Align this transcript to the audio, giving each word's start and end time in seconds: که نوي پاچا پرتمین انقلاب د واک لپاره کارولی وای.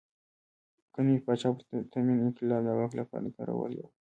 که 0.93 0.99
نوي 1.05 1.17
پاچا 1.25 1.49
پرتمین 1.69 2.17
انقلاب 2.25 2.61
د 2.65 2.69
واک 2.77 2.91
لپاره 2.99 3.33
کارولی 3.35 3.77
وای. 3.81 3.91